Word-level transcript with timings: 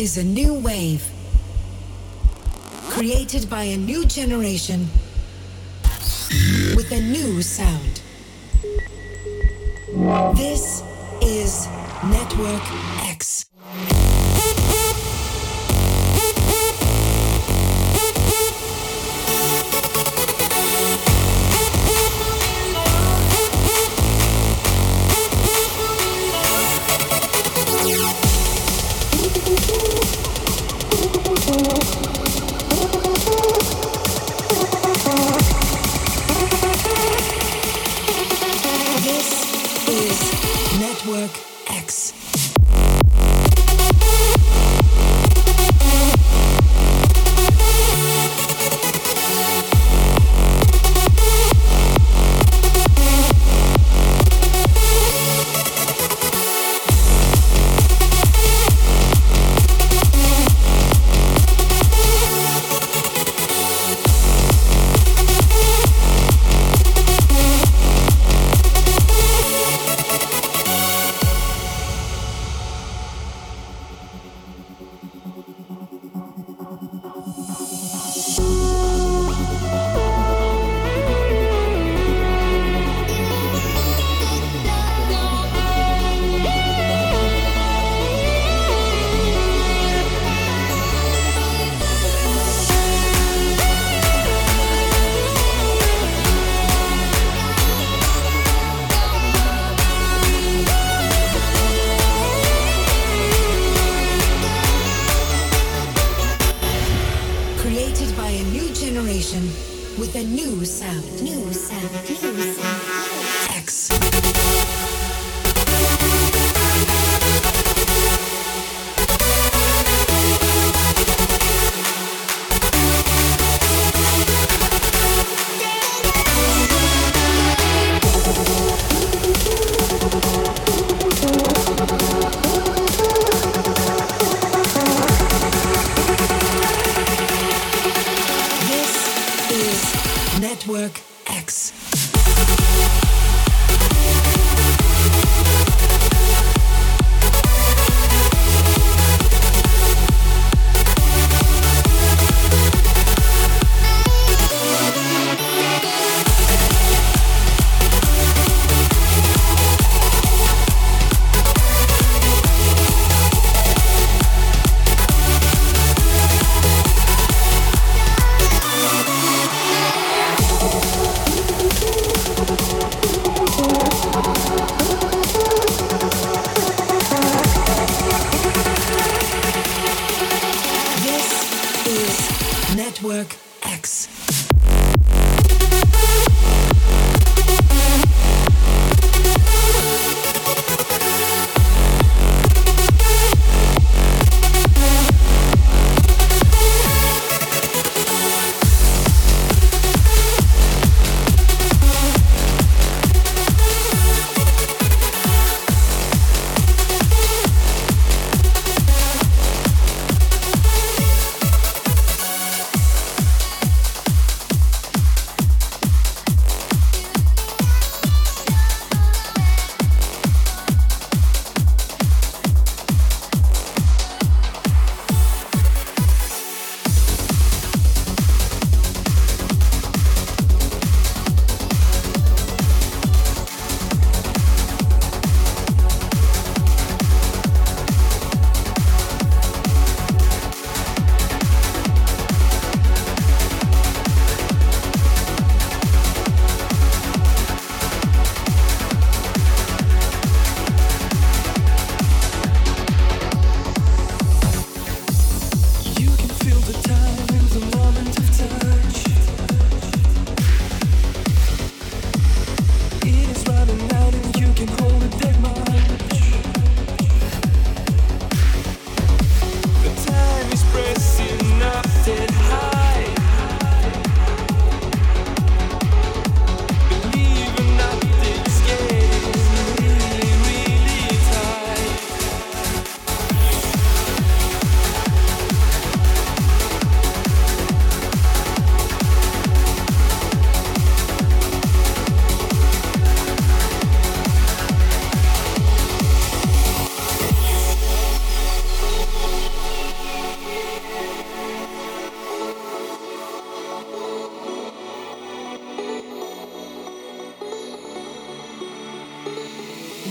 is 0.00 0.16
a 0.16 0.24
new 0.24 0.54
wave 0.54 1.06
created 2.88 3.50
by 3.50 3.64
a 3.64 3.76
new 3.76 4.06
generation 4.06 4.88
with 6.74 6.90
a 6.90 7.00
new 7.02 7.42
sound. 7.42 7.89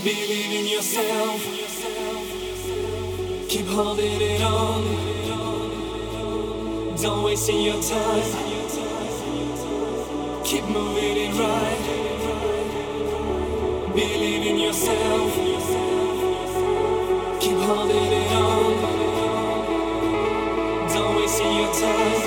Yourself. 0.04 1.40
Keep 3.48 3.66
holding 3.66 4.20
it 4.20 4.40
on. 4.42 4.84
Don't 6.96 7.22
waste 7.24 7.52
your 7.52 7.82
time. 7.82 8.22
Keep 10.44 10.64
moving 10.64 11.16
it 11.16 11.34
right. 11.34 11.80
Believe 13.94 14.46
in 14.46 14.58
yourself. 14.58 15.34
Keep 17.40 17.58
holding 17.58 18.12
it 18.20 18.32
on. 18.32 18.74
Don't 20.94 21.16
waste 21.16 21.42
your 21.44 21.72
time. 21.74 22.19